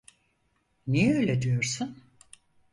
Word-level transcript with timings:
Niye 0.87 1.15
öyle 1.15 1.41
diyorsun? 1.41 2.03